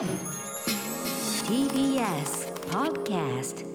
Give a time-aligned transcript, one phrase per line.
[0.00, 0.08] TBS
[2.70, 3.66] Podcast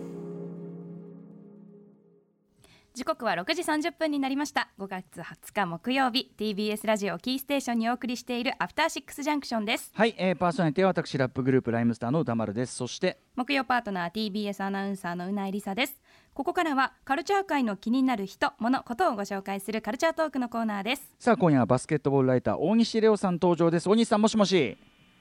[2.95, 4.71] 時刻は6時30分になりました。
[4.79, 6.33] 5月20日木曜日。
[6.35, 9.91] TBS ラジオキーステーションにお送りしているアフターシックスジャンクションです。
[9.93, 12.73] はい、えー、パーソナリティは私ラップグループライムスターの歌丸です。
[12.73, 16.01] そして木曜パートナー TBS アナウンサーのうないりさです。
[16.33, 21.03] ここからはカルチャー界の気になる人物ことをご紹介するカルチャートークのコーナーです。
[21.19, 23.87] さあ今夜はバスケットボールライター大西レオさん登場です。
[23.87, 24.75] 大西さんもしもし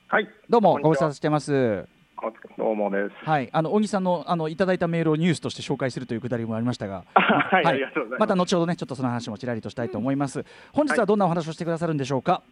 [0.08, 1.86] はい、どうもご無沙汰してます。
[2.16, 3.28] あどうもです。
[3.28, 3.48] はい。
[3.52, 7.04] あの大西さんのあのいただいたメールをニュースとして紹介するというくだりもありましたが。
[7.14, 8.20] はい、ありがとうございます。
[8.20, 12.42] また後ほどねちょっとその話もちらりとしたいと思います、本日はどんなお話をしてくださるんでしょうか、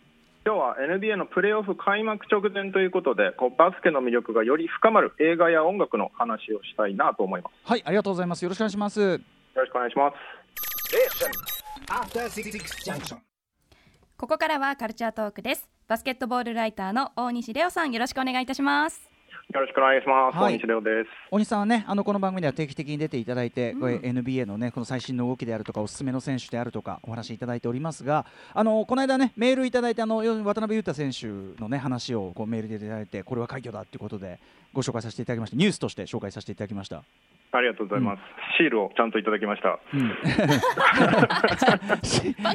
[0.45, 7.53] 今日は NBA のプレーオフ開幕直前ということで、こうバスケの魅力がより深まる映画や音楽の話をしたいなと思います。
[7.69, 8.43] はいありがとうございます。
[8.43, 9.01] よろしくお願いします。
[9.01, 9.21] よ
[9.55, 10.17] ろしくお願いします。
[14.23, 19.11] ここからはカルチャートークですバスケットボールライターの大西レオさんよろしくお願いいたします
[19.53, 20.39] よろしくお願いします。
[20.39, 21.09] はい大西レオです。
[21.33, 28.25] 大西さんはねあのこの番組では定期的に出ていただいて、うんこれ NBA のねこの最新の動きであるとかおすすめの選手であるとかお話しいただいておりますが
[28.55, 31.27] あのこの間ねメールいただいてあのよ渡辺裕太選手
[31.61, 34.39] のね話をこうメールでいただいてこれは快挙だということで
[34.73, 37.03] ご紹介させていただきましたニュースとして紹介させていただきました。
[37.55, 38.21] ありがとうございます。
[38.59, 39.79] シールをちゃんといただきました。
[39.93, 40.09] うん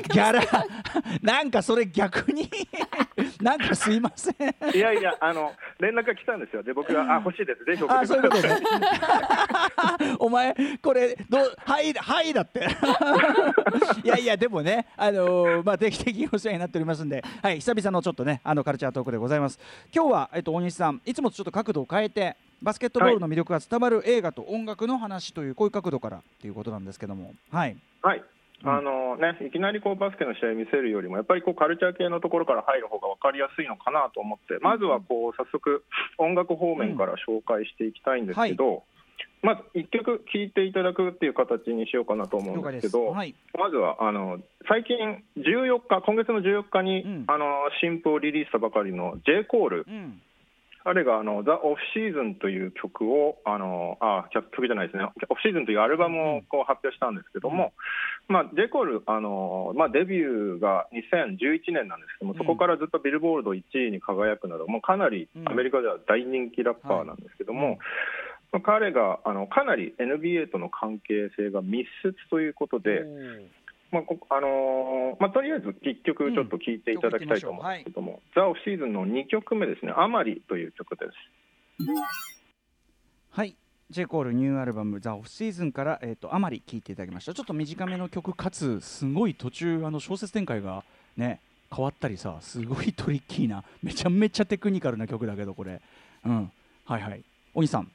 [0.09, 0.41] ギャラ
[1.21, 2.49] なんかそれ逆に
[3.41, 4.35] なんかすいません
[4.75, 6.63] いやいや、あの連絡が来たんですよ。
[6.63, 7.63] で、僕があ欲しいです。
[7.65, 8.61] ぜひ送ってあそういうことください。
[8.61, 12.65] ねお前これどうはいはいだって
[14.03, 19.59] いやいやでもねあのーまあ定期的にお世話になっておりますんではい久々のちょっとねあのカルチャートークでございます
[19.93, 27.33] 今日はえっと大西さんいつもとちょっと角度を変えてバスケットボールの魅力が伝わる映画と音楽の話というこういう角度からっていうことなんですけども。
[27.51, 27.77] はい。
[28.01, 28.23] はい。
[28.63, 28.69] うん。
[28.69, 35.83] あのね、いきなりこうバスケの試合見せるよりもやっぱりこうカルチャー系のところから入る方が分かりやすいのかなと思ってまずはこう早速
[36.17, 38.83] 音楽方面から紹介していきたいんですけど、
[39.43, 43.35] まず1曲聴いていただくっていう形にしようかなと思うんですけど、はい。
[43.57, 47.23] まずはあの最近14日今月の14日に、うん。
[47.27, 47.45] あの
[47.81, 49.45] 新譜をリリースしたばかりの J.
[49.45, 49.85] コール。
[49.87, 50.21] うん
[50.87, 57.73] 彼があの「ザ・オフシーズンという曲をあのあ曲曲じゃないですね「オフシーズンというアルバムをこう発表したんですけども、
[58.29, 58.69] まあ、J.
[58.69, 62.37] コールあの、まあ、デビューが2011年なんですけども、うん。
[62.37, 65.49] そこからずっとビルボード1位に輝くなどもうかなりうん。
[65.49, 67.79] アメリカでは大人気ラッパーなんですけども、
[68.53, 73.03] まあ彼があのかなり NBA との関係性が密接ということで、
[73.91, 81.11] まあこあのーまあ、とりあえず1曲ちょっと聴いていただきたいと思うんですけども、ザ・オフシーズンの2曲目ですね、アマリという曲です。
[83.31, 83.55] はい。
[83.89, 84.05] J.
[84.05, 87.33] コールニューアルバム「ザ・オフシーズンから、えー、とあまり聴いていただきました。
[87.33, 90.83] ちょっと短めの曲かつすごい途中あの小説展開が
[91.15, 91.39] ね
[91.73, 95.81] 変わったりさすごいトリッキーなめちゃめちゃテクニカルな曲だけどこれ。
[96.25, 96.51] うん。
[96.83, 97.23] はいはい。
[97.53, 97.89] お兄さん。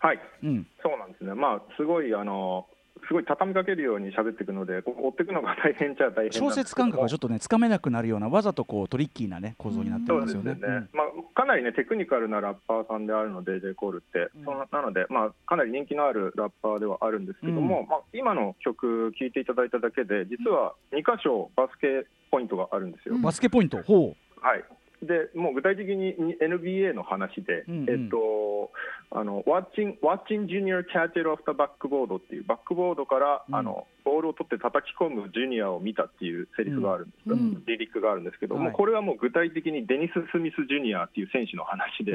[0.00, 0.66] はい、うん。
[0.82, 2.66] そうなんですね、まあ、すごい、あの
[3.06, 10.88] すごい畳みかけるように喋っていくので、こう追っていくのが大変っちゃ大変小説感覚がちょっとねつかめなくなるようなわざとこうトリッキーなね構造になってそうるんですよね。
[10.92, 13.74] まあ、かなりね、テクニカルなラッパーさんであるので、J.
[13.74, 14.44] コールって、うん。
[14.44, 17.88] そのなので、まあ、かなり人気のあるラッパーではあるんですけども、うん。
[17.88, 23.14] まあ、今の曲、聴いていただいただけで、実は2箇所、バスケポイントがあるんですよ。
[23.14, 23.22] うん。
[23.22, 23.82] バスケポイント？
[23.82, 24.64] ほはい
[25.02, 27.90] でもう具体的に NBA の話で、うんうん。
[27.90, 28.70] えっと、
[29.10, 33.54] あの watching, watching Junior catch it off the backboard っていうバックボードから、うん。
[33.54, 37.64] あのボールを取って叩き込むジュニアを見たっていうセリフがあるんです、うん。
[37.66, 38.64] リリックがあるんですけど、はい。
[38.64, 42.12] もうこれはもう具体的にデニス・スミス・ジュニアっていう選手の話で、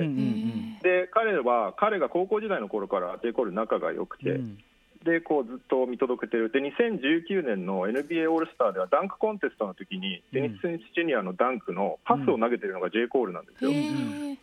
[0.81, 3.33] で彼は彼が高校時代の頃から J.
[3.33, 4.57] コール仲が良くて、うんうん
[5.05, 6.49] でこうずっと見届けてる。
[6.49, 13.07] で2019年の NBA オールスターではダンクコンテストの時に、デニス・スミス・ジュニアのダンクのパスを投げてるのが J.
[13.07, 13.71] コールなんですよ。
[13.71, 14.37] へー。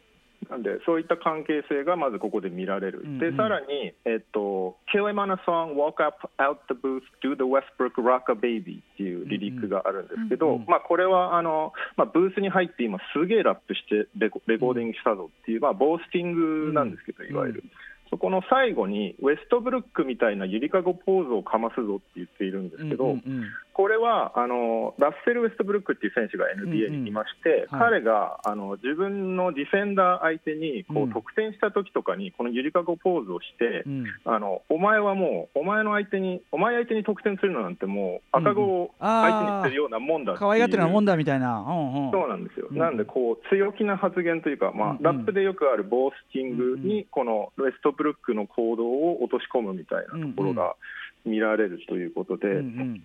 [0.50, 8.34] なんでそういった関係性がまずここで見られる、うんうんでさらに、えっと「Kill him on a song, walk up out the booth, do the Westbrook Rock a
[8.34, 17.64] Baby」っていうリリックがあるんですけど、うんうんまあ、これはあの、まあ、ブースに入って今すげえラップしてレコレコーディングしたぞっていう、まあ、ボースティングなんですけど、いわゆる。
[18.12, 23.44] そこの最後にウェストブルックみたいなゆりかごポーズをかますぞって言っているんですけど、うんうんうん。
[23.74, 27.90] これはあのラッセル・ウェストブルックっていう選手が NBA にいまして、うんうんはい。
[27.92, 34.04] 彼があの自分のディフェンダー相手にこう得点した時とかにこのゆりかごポーズをして、うん。
[34.24, 40.40] あのお前はもうお前の相手にお前相手に得点するのなんてもう赤子を相手にしてるようなもんだっていう。
[40.40, 41.58] 可愛がってるようなもんだみたいな。
[41.60, 42.10] うんうん。
[42.10, 42.78] そうなんですよ、うん。
[42.78, 45.02] なんでこう強気な発言というか、まあうんうん。
[45.02, 50.76] ラップでよくあるボースティングにこのウェストブルックの行動を落とし込むみたいなところが
[51.24, 53.02] 見られるということで、うんうん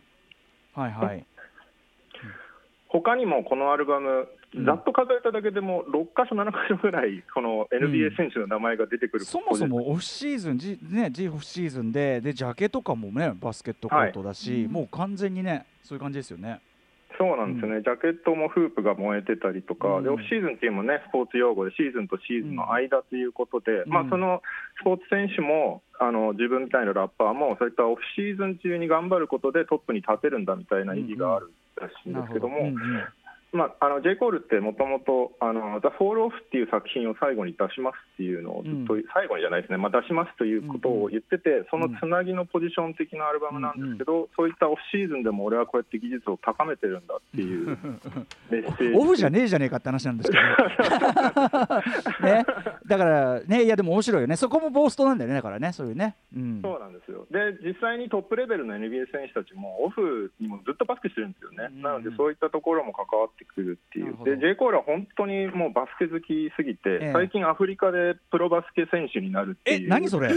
[0.77, 1.25] はいはい。
[2.87, 4.65] 他にもこのアルバム、うん。
[4.65, 16.61] ざっと数えただけでも6箇所、7箇所ぐらい、この NBA 選手の名前が出てくる、そもそもオフシーズン、G ね、G オフシーズンででジャケとかもねバスケットコートだし、はいもう完全にねそういう感じですよね。
[17.17, 20.03] そうなんですよね、ジャケットもフープが燃えてたりとか、うん。
[20.03, 23.89] でオフシーズンっていうのもね、スポーツ用語で、シーズンとシーズンの間ということで、うん。
[23.89, 24.41] まあ、その
[24.81, 32.75] スポーツ選手もあの自分みたいなラッパーも、そういったオフシーズン中に頑張ることでトップに立てるんだみたいな意義があるらしいんですけども、うんうん
[33.53, 34.17] まあ、あの J.
[34.17, 47.67] コールってもともと「ザ・フォール・オフ」っていう作品を最後に出しますっていうのをずっと、うん最後にじゃないですね、まあ、出しますということを言ってて、そのつなぎのポジション的なアルバムなんですけど、そういったオフシーズンでも俺はこうやって技術を高めてるんだっていう
[48.49, 48.97] メッセージ。
[48.97, 50.43] オフじゃねえじゃねえかって話なんですけど、
[52.27, 52.45] ね、
[52.85, 54.35] だからねいやでも面白いよね。
[54.35, 55.71] そこもボーストなんだよねだからね。
[55.71, 57.25] そういうね、うん、そうなんですよ。
[57.31, 61.81] で実際にトップレベルの NBA 選手たちもオフにもずっとバスケしてるんですよね、うん。
[61.81, 64.15] なのでそういったところも関わってくるっていう。
[64.23, 64.55] で J.
[64.55, 67.11] コールは本当にもうバスケ好きすぎて、ええ。
[67.13, 69.85] 最近アフリカでプロバスケ選手になるっていう。
[69.85, 70.29] え何それ？
[70.29, 70.33] え？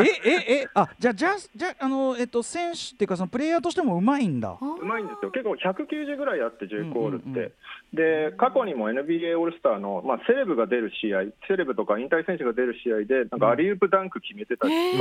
[0.00, 4.56] えええあじゃあじゃあじゃああのえっと選手っていうかそのプレイヤーとしてもうまいんだ。
[4.60, 6.90] うまいんですよ、結構190ぐらいあって、J.
[6.90, 7.52] コールって、うんうんうん
[7.94, 14.98] で過去にも NBA オールスターの、まあ、セレブが出る試合、セレブとか引退選手が出る試合で、なんかアリウープダンク決めてたりと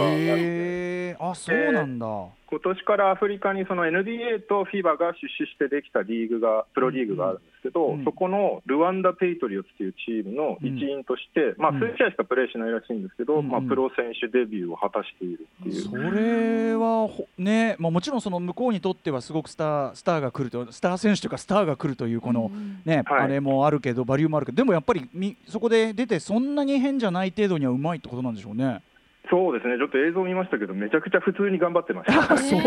[1.18, 11.80] かあそうなんだ、今年からアフリカにその NBA と FIBA が出資してできたリーグが、プロリーグがあるんですけど、うんそこのルワンダ・ペイトリオッツというチームの一員として、まあ、うん。
[11.80, 15.82] 数試合しかプレーしないらしいんですけど、うんまあ、プロ選手デビューを果たしているっていう。
[15.82, 22.52] それはほね、まあ、もちろんその向こうにとってはすごくスタースターが来るとスター選手とかスターが来るというこの、
[22.86, 28.82] ねはいあれもあるけどバリューもあるけどでもやっぱりみそこで出てそんなに変じゃない程度にはうまいってことなんでしょうね。
[29.30, 32.33] そうですね、ちょっと映像見ましたけど、めちゃくちゃ普通に頑張ってました。
[32.33, 32.60] あそう。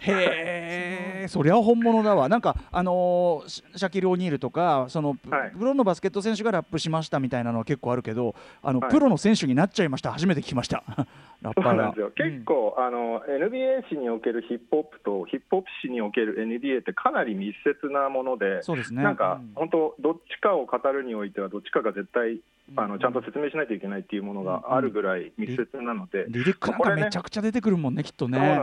[0.00, 2.28] へえそりゃ本物だわ。
[2.28, 5.52] なんかあのーシシャキル・オニールとかその、プはい。
[5.52, 8.90] プロのバスケット選手がラップしましたみたいなのは結構あるけどあの、はい。
[8.90, 10.12] プロの選手になっちゃいました。
[10.12, 10.82] 初めて聞きました。
[11.42, 11.72] ラッそパーが。
[11.72, 19.02] うなんですよ、結構、あの NBA 史におけるヒップホップとヒップホップ史における NBA ってかなり密接なもので、そうですね。
[19.02, 19.52] なんかうん。
[19.54, 22.40] 本当、どっちかを語るにおいては、どっちかが絶対
[22.74, 22.90] あうん。
[22.90, 28.62] のちゃんと説明しないといけないっていうものがあるぐらい密接なので、リリックなんかめちゃくちゃ出てくるもんねきっとね。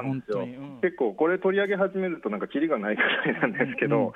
[0.82, 4.06] 結構これ取り上げ始めるとなんかキリがないくらいなんですけど、うん。
[4.08, 4.14] うん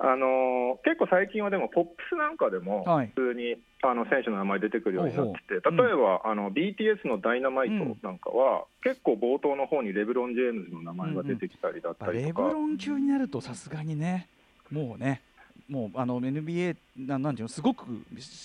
[0.00, 3.12] あの結構最近はでもポップスなんかでもはい。
[3.16, 7.74] 普通に、あの選手の名前出てくるようになってて例えば、あの BTS の「ダイナマイト
[8.06, 14.28] なんかは、結構冒頭の方にレブロン・ジェームズの名前が出てきたりだったりとか、ブロン級になるとさすがにね
[14.70, 15.22] もうね
[15.68, 17.84] もうあの NBA ななんていうのすごく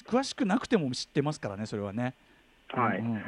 [0.06, 2.14] 詳しくなくても知ってますからねそれはね。
[2.70, 3.24] はいうんうんうん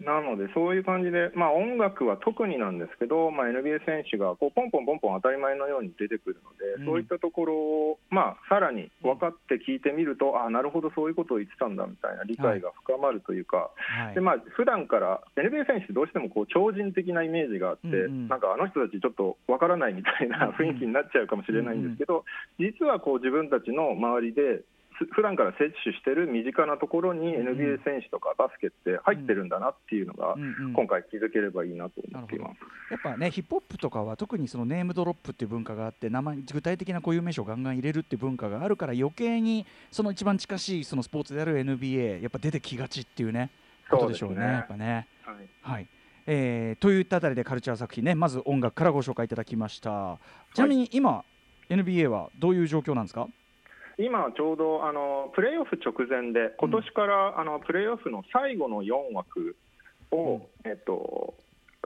[0.00, 6.86] なのでそういう感じで、まあ、音楽は特になんですけど、まあ、NBA 選手がこうポンポンポンポン当たり前のように出てくるので、うん。
[6.86, 14.14] そういったところを、まあ、さらに分かって聞いてみると、ああなるほどそういうことを言ってたんだみたいな理解が深まるというか、はい。
[14.14, 18.28] でまあ普段から NBA 選手ってどうしてもこう超人的なイメージがあって、うんうん。
[18.28, 22.24] なんかあの人たちちょっとわからないみたいな雰囲気になっちゃうかもしれないんですけど、
[22.58, 24.79] 実はこう自分たちの周りです
[25.12, 30.34] 普段から摂取してる身近なところに NBA 選手とかバスケって入ってるんだなっていうのが
[30.74, 32.56] 今回気づければいいなと思っています。
[32.90, 43.50] やっぱねヒップホップとかは特にそのネームドロップっていう文化があって名前具体的な固有名詞をガンガン入れるっていう文化があるから余計にその一番近しいそのスポーツである NBA やっぱ出てきがちっていうね
[43.90, 44.52] ことでしょうねそうね。
[44.52, 45.08] やっぱね。
[45.24, 45.36] はい。
[45.62, 45.86] はい。
[46.26, 50.18] えーといったあたりでカルチャー作品ねまず音楽からご紹介いただきました。
[50.54, 51.24] ちなみに今、
[51.70, 53.26] NBA はどういう状況なんですか？
[54.04, 59.56] 今ちょうどあのプレーオフ直前で今年から、あのプレーオフの最後の4枠
[60.10, 61.34] を、えっと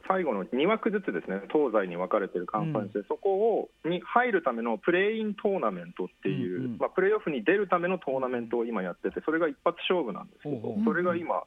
[0.07, 6.79] 最後の2枠ずつですね東西に分かれているカンファレンスで、そこをに入るためのプレーイントーナメントっていう、うんうん。
[6.79, 10.85] まあ、プレーオフに出るためのトーナメントを今やっててそれが一発勝負なんですけど、ほうほう。
[10.85, 11.43] それが今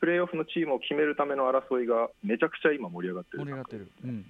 [0.00, 3.38] プレーオフのチームを決めるための争いがめちゃくちゃ今盛り上がってる。
[3.38, 4.26] 盛り上がってる、うん、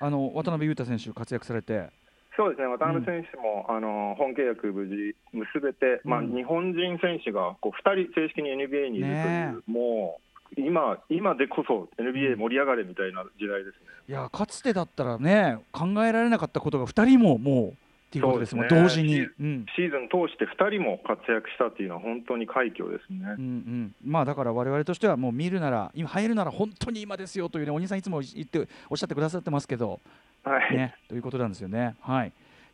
[0.00, 1.88] あの渡辺裕太選手活躍されて
[2.36, 10.24] そうですね、渡辺選手も、あの本契約無事結べて、まあ、うん日本人選手がこう2人正式に NBA にいるという、ねもう
[10.56, 13.86] 今今でこそ NBA 盛り上がれみたいな時代ですね。
[14.08, 17.72] いやかつてだったらね考えられなかったことが2人ももうっ
[18.14, 19.66] ていうことですもん、そう同時に、うん。
[19.74, 23.18] シーズン通して2人も活躍したっていうのは本当に快挙ですね。
[23.36, 30.00] うんうん、まあだから我々としてはもう見るなら今入るなら本当に今ですよというねお兄さんいつも言っておっしゃってくださってますけど
[30.44, 31.96] はい、ねということなんですよね。
[32.00, 32.32] はい。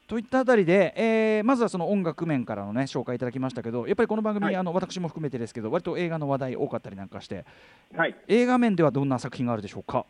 [0.09, 4.57] といったあたりで、えーまずはその音楽面からのね紹介いただきましたけどやっぱりこの番組、はい。
[4.57, 7.45] あの私も含めてですけど割と映画の話題多かったりなんかして
[7.97, 10.05] はい、映画面ではどんな作品があるでしょうか？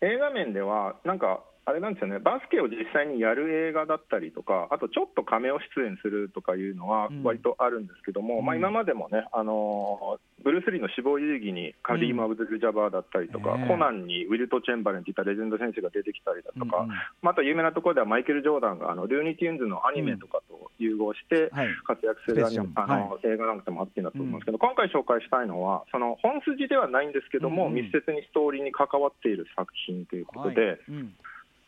[0.00, 7.22] 映画面では、なんかあれなんですよね、バスケを実際にやる映画だったりとか、あとちょっとカメオ出演するとかいうのはうん。
[7.22, 8.44] 割とあるんですけども、うん。
[8.44, 16.84] まあ、今までもね、あのーブルース・リーの死亡遊戯にカリーム・アブドゥル・ジャバーだったりとか、ねえコナンにウィルト・チェンバレンといったレジェンド選手が出てきたりだとか、うん。
[16.84, 16.88] うん
[17.22, 21.68] まあ、あと有名なところではマイケル・ジョーダンがあのルーニー・テューンズのアニメとかと融合して、はい。
[21.86, 27.74] 活躍するアニメスペースジャムあの、映画なんかでもあっていいんだと思うんですけど、今回紹介したいのは、その本筋ではないんですけども、うんうん。
[27.80, 30.78] 密接にストーリーに関わっている作品ということで、はい。
[30.90, 31.14] うん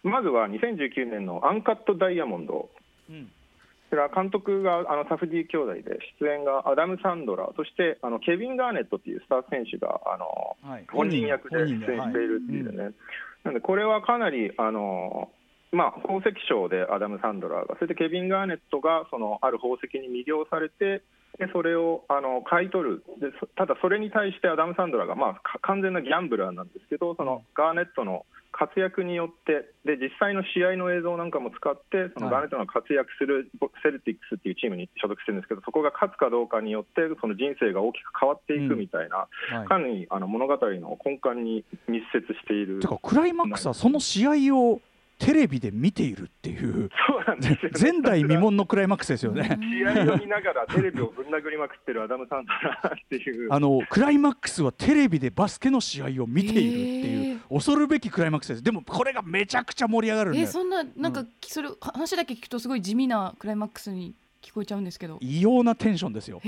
[0.09, 2.71] まずは2019年のアンカット・ダイヤモンド。
[3.11, 3.31] うん。
[3.89, 10.85] これは監督があのサフディ兄弟で、出演がアダム・サンドラー、そしてあのケビン・ガーネットっていうスター選手があのはい。
[10.91, 11.95] 本人役で出演してい
[12.27, 12.95] るっていうね、はい
[13.47, 15.31] なのでこれはかなりあの、
[15.71, 21.03] まあ、宝石商でアダム・サンドラーが、それでケビン・ガーネットがそのある宝石に魅了されて、
[21.39, 23.05] でそれをあの買い取る。
[23.21, 28.27] で、そただそれに対してアダム・サンドラーが、まあ、か完全なギャンブラーなんですけど、そのガーネットの
[28.59, 33.51] 活躍によってで、実際の試合の映像なんかも使って、そのガーネットが活躍する
[33.83, 42.81] セルティックスっていうチームに所属してるんですけど、そこが勝つかどうかによって、その人生が大きく変わっていくみたいな、はいかなりあの物語の根幹に密接している。
[42.81, 44.81] てかクライマックスはその試合を
[45.19, 46.91] テレビで見ているっていう。
[47.09, 47.93] そうなんですよね。
[47.93, 49.59] 前代未聞のクライマックスですよね。
[49.61, 53.53] 試合を見ながらテレビをぶん殴りまくってるアダム・サンドラーっていう。
[53.53, 58.63] あのクライマックスはテレビでバスケの試合を見ているっていう恐るべきクライマックスです。
[58.63, 64.15] でもこれがめちゃくちゃ盛り上がるんでえーそんななんか、それ話だけ聞くとすごい地味なクライマックスに
[64.47, 65.19] 聞こえちゃうんですけど。
[65.21, 66.41] 異様なテンションですよ。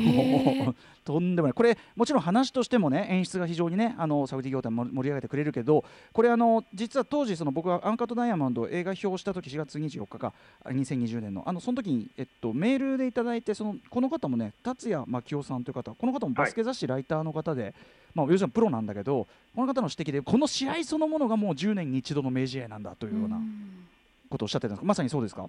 [1.04, 1.54] とんでもない。
[1.54, 10.32] これもちろん話としてもね演出が非常にねあのサウディ業態も盛り上げてくれるけどこれあの実は当時その僕はアンカットダイヤモンドを映画表した時4月24日か
[10.64, 17.74] あ2020年のあのその時にえっとメールでいただいてそのこの方もね達也真紀夫さんという方この方もバスケ雑誌ライターの方で、
[18.14, 19.26] まあ要するにプロなんだけど
[19.56, 23.40] この方の指摘でこの試合そのものがもう10年に一度の名試合なんだというような
[24.30, 24.80] ことをおっしゃってたんです。
[24.80, 25.46] かまさにそうですか？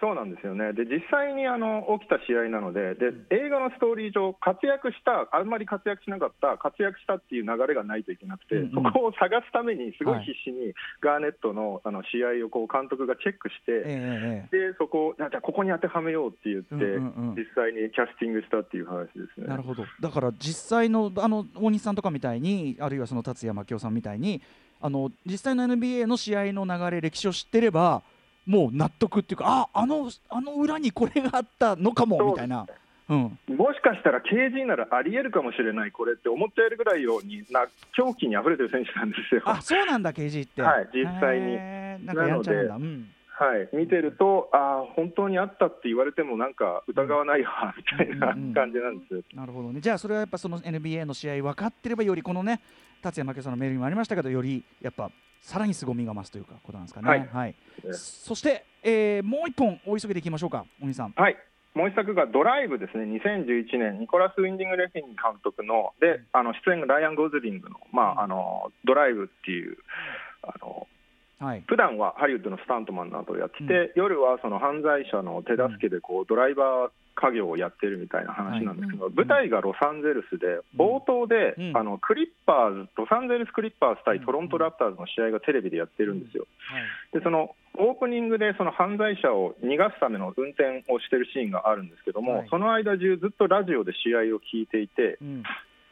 [0.00, 0.72] そうなんですよね。
[0.72, 8.84] で実際にあの起きた試合なのでで、映画のストーリー上、活躍した、あんまり活躍しなかった、活躍したっていう流れがないといけなくて、うんうん。
[8.84, 10.22] そこを探すために、すごはい。
[10.22, 17.34] い必死にガーネットのあの試合をこう監督がチェックして、えええでそこをじゃあここに当てはめようって言って、うんうんうん。
[17.34, 19.46] 実際にキャスティングしたっていう話ですね。
[19.46, 19.84] なるほど。
[20.00, 24.40] だから実際のあの大西さんとかみたいにあるいはその達也真紀夫さんみたいに
[24.80, 28.02] あの実際の NBA の試合の流れ歴史を知ってれば
[28.48, 32.66] もう納得っていうかああのあの裏にこれがあったのかもみたいな。
[33.10, 39.42] うん、もしかしたら KG ならありえるかもしれない、これって思ってやるぐらいようにな狂気にあふれてる選手なんですよ。
[39.46, 40.60] あそうなんだ KG って。
[40.60, 41.56] はい実際に。
[42.04, 42.74] なんかやんちゃなんだ。
[42.76, 43.08] うん。
[43.38, 49.22] はい、見てると、ああ、本当にあったって言われても、なんか疑わないわ、みたいなうんうん感じなんですよ。
[49.32, 49.80] なるほどね。
[49.80, 52.60] じゃあそれはやっぱその NBA の試合分かってればよりこのね
[53.00, 55.10] 達也真紀夫さんのメールにもありましたけどよりやっぱ
[55.40, 57.28] さらに凄みが増すというかことなんですかね。
[57.32, 57.54] はい。
[57.84, 60.64] えそして、えーもう一本お急ぎでいきましょうか。
[60.80, 61.36] 大西さんはい。
[61.74, 69.76] もう一作がドライブですね、2011年、ニコラス・ウィンディング・レフィン監督の、で、あの出演がライアン・ゴズリングの、まあ、あのドライブっていう、
[70.42, 70.88] あの
[71.40, 71.62] はい。
[71.68, 79.14] 普段はハリウッドのスタントマンなどをやってて、夜はその犯罪者の手助けでこうドライバー家業をやってるみたいな話なんですけど、はい。
[79.14, 81.76] 舞台がロサンゼルスで、冒頭で、うん。
[81.76, 86.46] あのクリッパーズ、ロサンゼルス・クリッパーズ対トロント・ラプターズの試合がテレビでやってるんですよ。
[87.12, 92.48] でそのオープニングでその犯罪者を逃がすための運転をしてるシーンがあるんですけども、はい。
[92.50, 95.42] その間中、ずっとラジオで試合を聞いていて、うん。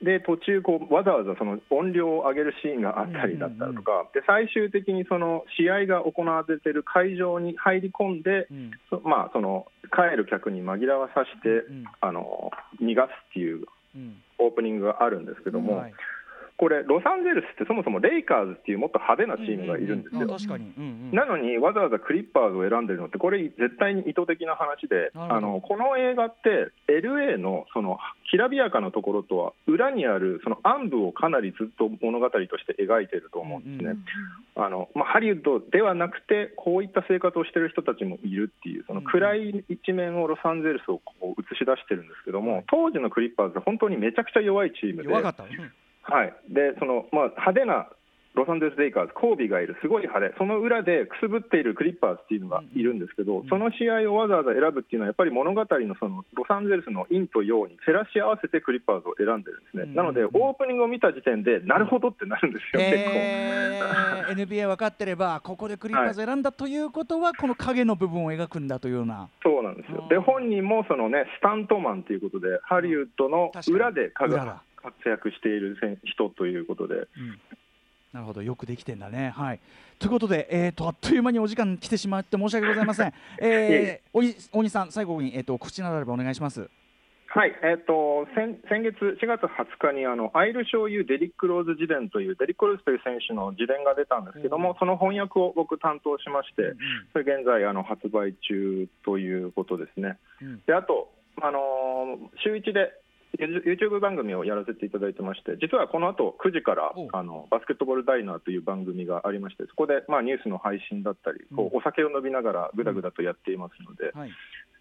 [0.03, 8.71] で途中こう、わざわざその音量を上げるシーンがあったりだったりとか、で最終的にその試合が行われている会場に入り込んで、うん。
[8.91, 12.51] そまあ、その帰る客に紛らわさせて、うんあの
[12.81, 13.65] 逃がすっていう
[13.95, 14.23] うん。
[14.39, 15.95] オープニングがあるんですけども、はい
[16.57, 20.21] これ、ロサンゼルスってそもそもレイカーズっていうもっと派手なチームがいるんですよ。
[21.13, 27.99] なのにわざわざクリッパーズを選んでるのって、これ、絶対に意図的な話で、あのこの映画って、LA のその
[28.31, 33.99] きらびやかなところとは裏にあるその暗部をかなりずっと物語として描いてると思うんですね。
[34.57, 45.09] あのまあ、ハリウッドではなくて、こういった生活をしてる人たちもいるっていう、その暗い一面をロサンゼルスをこう映し出してるんですけども、はい当時のクリッパーズ、本当にめちゃくちゃ弱いチームで。
[46.09, 47.89] はい、でその、まあ、派手な
[48.37, 63.11] ロサンゼルス・レイカーズ、コービーがいる、すごい派手、その裏でくすぶっているクリッパーズっていうのがいるんですけど、んその試合をわざわざ選ぶっていうのは、やっぱり物語のそのロサンゼルスの陰と陽に照らし合わせてクリッパーズを選んでるんですね、うんなので、オープニングを見た時点で、なるほどってなるんですよ、結構。
[63.17, 63.77] えー
[64.27, 69.29] NBA 分かってればここでクリッパーズ選んだということは、この影の部分を描くんだというような。
[69.43, 70.01] そうなんですよ。
[70.03, 70.09] うん。
[70.09, 77.07] で本人もその、ね、スタントマンということで、ハリウッドの裏で確かに裏だ活躍している選人ということで、うん。
[78.13, 78.43] なるほど。
[78.43, 79.33] よくできてんだね。
[79.35, 79.61] はい。
[79.99, 83.13] ということで、えー、とあっという間にお時間来てしまって申し訳ございません。
[83.41, 86.71] えー、大西さん最後に、えー、と告知などあればお願いします。
[87.29, 96.73] はい、えっ、と先先月4月20日にあのアイル醤油デリック・ローズ自伝というデリック・ローズという選手の自伝が出たんですけども、その翻訳を僕担当しまして、
[97.13, 100.17] それ現在あの発売中ということですね。
[100.41, 100.63] うん。
[100.65, 101.13] であと
[101.43, 102.93] あのー週1で
[103.35, 114.31] YouTube 番組をやらせていただいてまして実はこの後9時からおあのバスケットボールダイナーという番組がありましてそこで、まあ、ニュースの配信だったり、こうお酒を飲みながらぐだぐだとやっていますので、はい、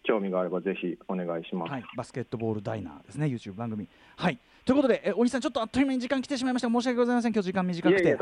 [0.04, 1.72] 興味があればぜひお願いします。
[1.72, 3.88] はい、バスケットボールダイナーですね YouTube 番組。
[4.16, 4.40] はい。
[4.66, 6.70] ということで、え大西さんちょっとあっという間に時間来てしまいました。
[6.70, 8.04] 申し訳ございません今日時間短くて。
[8.04, 8.18] いえい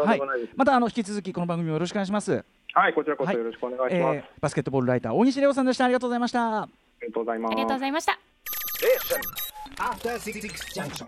[0.56, 2.44] またあの引き続きこの番組もよろしくお願いします。
[2.74, 3.38] はい、こちらこそはい。
[3.38, 4.16] よろしくお願いします。
[4.16, 5.86] えーバスケットボールライター大西レオさんでした。
[5.86, 6.64] ありがとうございました。
[6.64, 6.70] あ
[7.02, 7.52] りがとうございます。
[7.52, 11.08] ありがとうございました After Six Junction.